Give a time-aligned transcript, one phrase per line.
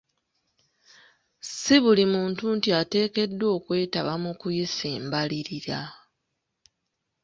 [1.45, 5.79] Ssi buli muntu nti ateekeddwa okwetaba mu kuyisa embalirira.